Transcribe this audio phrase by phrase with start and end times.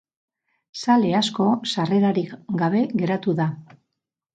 [0.85, 3.53] Zale asko sarrerarik gabe geratu da.